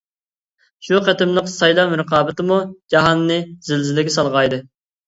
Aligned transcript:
شۇ 0.87 1.01
قېتىملىق 1.09 1.51
سايلام 1.57 1.95
رىقابىتىمۇ 2.01 2.59
جاھاننى 2.95 3.41
زىلزىلىگە 3.71 4.17
سالغان 4.19 4.47
ئىدى. 4.51 4.65